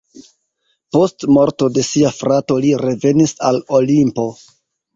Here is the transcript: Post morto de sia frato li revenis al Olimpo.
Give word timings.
Post 0.95 1.25
morto 1.35 1.67
de 1.75 1.85
sia 1.91 2.11
frato 2.21 2.59
li 2.65 2.73
revenis 2.85 3.37
al 3.51 3.63
Olimpo. 3.83 4.29